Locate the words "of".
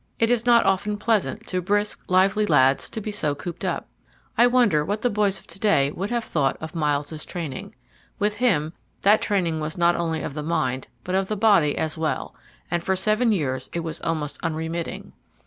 5.39-5.45, 6.59-6.73, 10.23-10.33, 11.13-11.27